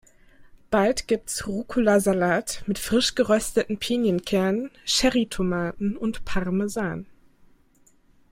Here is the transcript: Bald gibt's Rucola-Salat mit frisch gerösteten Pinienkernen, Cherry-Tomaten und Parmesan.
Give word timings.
Bald 0.71 1.07
gibt's 1.07 1.45
Rucola-Salat 1.45 2.63
mit 2.65 2.79
frisch 2.79 3.13
gerösteten 3.13 3.77
Pinienkernen, 3.77 4.71
Cherry-Tomaten 4.87 5.95
und 5.95 6.25
Parmesan. 6.25 7.05